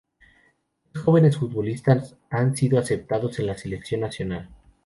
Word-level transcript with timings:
Tres 0.91 1.03
jóvenes 1.05 1.37
futbolistas 1.37 2.15
han 2.31 2.57
sido 2.57 2.79
aceptados 2.79 3.37
en 3.37 3.45
la 3.45 3.55
selección 3.55 4.01
nacional. 4.01 4.49